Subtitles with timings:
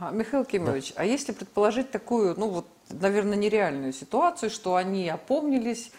[0.00, 5.92] А, Михаил Кимович, а если предположить такую, ну вот, наверное, нереальную ситуацию, что они опомнились,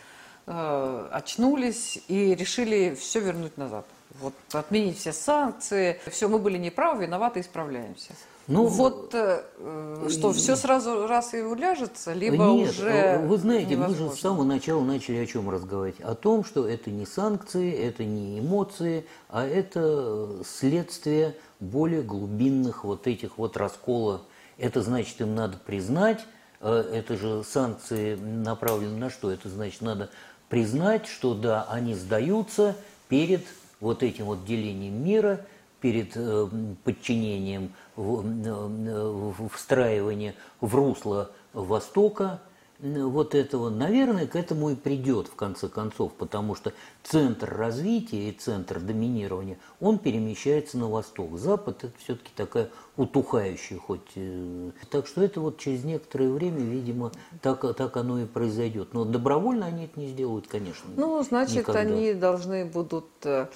[0.48, 3.86] э, очнулись и решили все вернуть назад?
[4.22, 8.14] Вот отменить все санкции, все, мы были неправы, виноваты, исправляемся.
[8.48, 13.38] Ну, вот э, э что, все сразу раз и уляжется, либо нет, уже э, Вы
[13.38, 14.06] знаете, невозможно.
[14.06, 16.00] мы же с самого начала начали о чем разговаривать?
[16.02, 23.08] О том, что это не санкции, это не эмоции, а это следствие более глубинных вот
[23.08, 24.22] этих вот расколов.
[24.60, 26.24] Это значит, им надо признать,
[26.62, 29.32] э, это же санкции направлены на что?
[29.32, 30.12] Это значит, надо
[30.50, 32.76] признать, что да, они сдаются
[33.10, 33.44] перед
[33.80, 35.46] вот этим вот делением мира–
[35.86, 36.48] перед э,
[36.84, 42.42] подчинением, э, встраивания в русло Востока
[42.80, 48.32] вот этого, наверное, к этому и придет в конце концов, потому что центр развития и
[48.32, 51.38] центр доминирования, он перемещается на восток.
[51.38, 54.12] Запад это все-таки такая утухающая хоть.
[54.16, 58.94] Э, так что это вот через некоторое время, видимо, так, так оно и произойдет.
[58.94, 60.90] Но добровольно они это не сделают, конечно.
[60.96, 61.80] Ну, значит, никогда.
[61.80, 63.50] они должны будут а,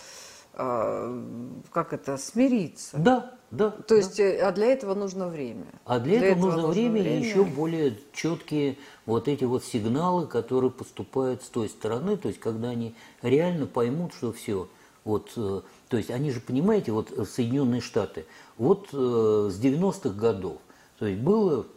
[0.59, 2.97] как это, смириться.
[2.97, 3.71] Да, да.
[3.71, 5.65] То есть, э, а для этого нужно время.
[5.85, 9.45] А для, для этого, этого нужно, нужно время, время и еще более четкие вот эти
[9.45, 14.67] вот сигналы, которые поступают с той стороны, то есть, когда они реально поймут, что все,
[15.05, 18.25] вот, э, то есть, они же, понимаете, вот Соединенные Штаты,
[18.57, 20.57] вот э, с 90-х годов,
[20.99, 21.67] то есть, был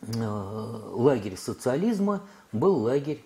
[0.00, 3.22] лагерь социализма, был лагерь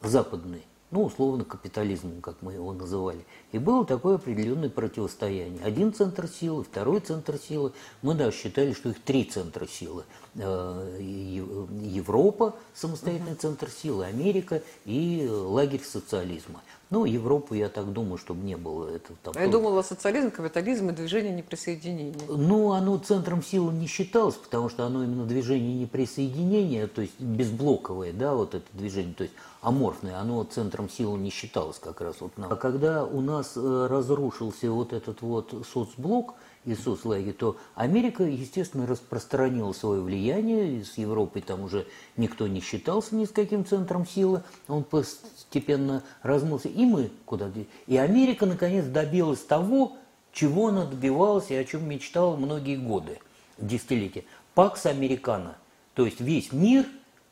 [0.00, 3.24] западный ну, условно, капитализмом, как мы его называли.
[3.52, 5.62] И было такое определенное противостояние.
[5.62, 7.72] Один центр силы, второй центр силы.
[8.00, 10.04] Мы даже считали, что их три центра силы.
[10.34, 16.62] Э, Европа, самостоятельный центр силы, Америка и лагерь социализма.
[16.90, 18.88] Ну, Европу, я так думаю, чтобы не было.
[18.88, 19.50] Это, там, я тоже...
[19.50, 22.14] думала, социализм, капитализм и движение неприсоединения.
[22.28, 28.12] Ну, оно центром силы не считалось, потому что оно именно движение неприсоединения, то есть безблоковое,
[28.12, 32.36] да, вот это движение, то есть аморфное, оно центром силы не считалось как раз вот
[32.38, 32.50] нам.
[32.50, 36.34] А когда у нас э, разрушился вот этот вот соцблок,
[36.68, 41.86] и соцлагерь, то Америка, естественно, распространила свое влияние, с Европой там уже
[42.16, 47.64] никто не считался ни с каким центром силы, он постепенно размылся, и мы куда-то.
[47.86, 49.96] И Америка, наконец, добилась того,
[50.32, 53.18] чего она добивалась и о чем мечтала многие годы,
[53.56, 54.24] десятилетия.
[54.54, 55.56] Пакс Американо,
[55.94, 56.84] то есть весь мир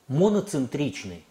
[0.09, 1.25] моноцентричный,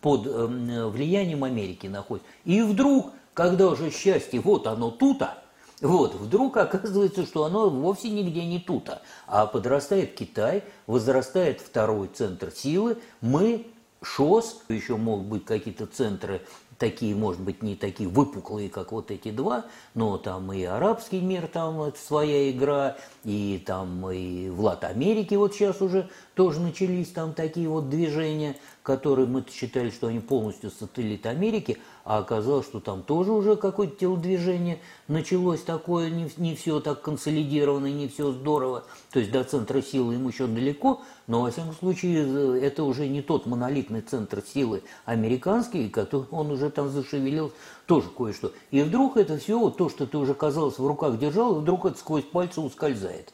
[0.00, 2.30] под э, влиянием Америки находится.
[2.44, 5.42] И вдруг, когда уже счастье, вот оно тута,
[5.80, 12.50] вот, вдруг оказывается, что оно вовсе нигде не тута, а подрастает Китай, возрастает второй центр
[12.50, 13.66] силы, мы
[14.02, 16.42] ШОС, еще могут быть какие-то центры
[16.78, 21.48] такие, может быть, не такие выпуклые, как вот эти два, но там и арабский мир,
[21.48, 27.34] там своя игра, и там и в Лат Америке вот сейчас уже тоже начались там
[27.34, 33.02] такие вот движения, которые мы считали, что они полностью сателлит Америки, а оказалось, что там
[33.02, 34.78] тоже уже какое-то телодвижение
[35.08, 38.84] началось такое, не, не все так консолидировано, не все здорово.
[39.10, 43.20] То есть до центра силы им еще далеко, но, во всяком случае, это уже не
[43.20, 47.52] тот монолитный центр силы американский, который он уже там зашевелил
[47.86, 48.52] тоже кое-что.
[48.70, 51.98] И вдруг это все, вот то, что ты уже, казалось, в руках держал, вдруг это
[51.98, 53.32] сквозь пальцы ускользает.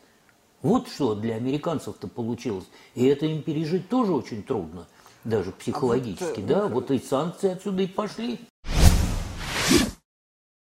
[0.63, 2.65] Вот что для американцев-то получилось.
[2.95, 4.87] И это им пережить тоже очень трудно,
[5.25, 6.67] даже психологически, а вот, да?
[6.69, 8.41] Вот и санкции отсюда и пошли.